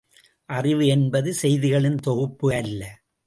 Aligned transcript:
அறிவு 0.49 0.87
என்பது 0.87 1.33
செய்திகளின் 1.41 1.97
தொகுப்பு 1.97 2.53
அல்ல! 2.53 2.81